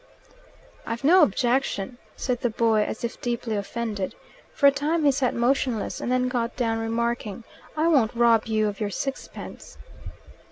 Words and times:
"I've 0.83 1.03
no 1.03 1.21
objection," 1.21 1.99
said 2.15 2.41
the 2.41 2.49
boy, 2.49 2.81
as 2.83 3.03
if 3.03 3.21
deeply 3.21 3.55
offended. 3.55 4.15
For 4.51 4.65
a 4.65 4.71
time 4.71 5.05
he 5.05 5.11
sat 5.11 5.35
motionless, 5.35 6.01
and 6.01 6.11
then 6.11 6.27
got 6.27 6.55
down, 6.55 6.79
remarking, 6.79 7.43
"I 7.77 7.87
won't 7.87 8.15
rob 8.15 8.47
you 8.47 8.67
of 8.67 8.79
your 8.79 8.89
sixpence." 8.89 9.77